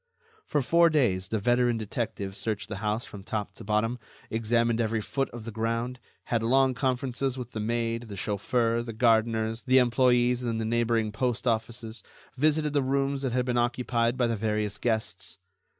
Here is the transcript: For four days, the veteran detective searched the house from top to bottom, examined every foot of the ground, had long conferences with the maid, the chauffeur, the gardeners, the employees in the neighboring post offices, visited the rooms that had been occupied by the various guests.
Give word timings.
For 0.47 0.63
four 0.63 0.89
days, 0.89 1.27
the 1.27 1.37
veteran 1.37 1.77
detective 1.77 2.35
searched 2.35 2.69
the 2.69 2.77
house 2.77 3.05
from 3.05 3.21
top 3.21 3.53
to 3.53 3.63
bottom, 3.63 3.99
examined 4.31 4.81
every 4.81 4.99
foot 4.99 5.29
of 5.29 5.45
the 5.45 5.51
ground, 5.51 5.99
had 6.23 6.41
long 6.41 6.73
conferences 6.73 7.37
with 7.37 7.51
the 7.51 7.59
maid, 7.59 8.07
the 8.07 8.15
chauffeur, 8.17 8.81
the 8.81 8.93
gardeners, 8.93 9.61
the 9.61 9.77
employees 9.77 10.43
in 10.43 10.57
the 10.57 10.65
neighboring 10.65 11.11
post 11.11 11.45
offices, 11.45 12.01
visited 12.35 12.73
the 12.73 12.81
rooms 12.81 13.21
that 13.21 13.31
had 13.33 13.45
been 13.45 13.59
occupied 13.59 14.17
by 14.17 14.25
the 14.25 14.35
various 14.35 14.79
guests. 14.79 15.37